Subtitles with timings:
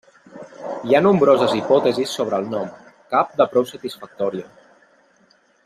[0.87, 2.71] Hi ha nombroses hipòtesis sobre el nom,
[3.13, 4.49] cap de prou satisfactòria.